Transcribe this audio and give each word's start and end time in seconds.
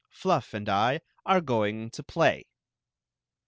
Fluflf 0.11 0.55
and 0.55 0.67
I 0.67 1.01
are 1.27 1.41
going 1.41 1.91
to 1.91 2.01
play." 2.01 2.47